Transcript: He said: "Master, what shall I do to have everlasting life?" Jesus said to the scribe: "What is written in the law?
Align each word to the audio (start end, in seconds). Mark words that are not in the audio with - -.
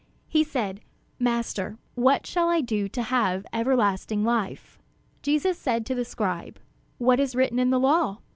He 0.27 0.43
said: 0.43 0.81
"Master, 1.19 1.77
what 1.93 2.25
shall 2.25 2.49
I 2.49 2.59
do 2.61 2.87
to 2.87 3.03
have 3.03 3.45
everlasting 3.53 4.23
life?" 4.23 4.79
Jesus 5.21 5.59
said 5.59 5.85
to 5.85 5.93
the 5.93 6.03
scribe: 6.03 6.57
"What 6.97 7.19
is 7.19 7.35
written 7.35 7.59
in 7.59 7.69
the 7.69 7.79
law? 7.79 8.17